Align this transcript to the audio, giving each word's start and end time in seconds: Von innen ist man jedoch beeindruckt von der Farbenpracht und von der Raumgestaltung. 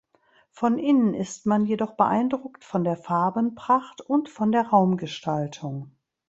Von 0.49 0.79
innen 0.79 1.13
ist 1.13 1.45
man 1.45 1.63
jedoch 1.63 1.91
beeindruckt 1.93 2.63
von 2.63 2.83
der 2.83 2.97
Farbenpracht 2.97 4.01
und 4.01 4.29
von 4.29 4.51
der 4.51 4.69
Raumgestaltung. 4.69 5.91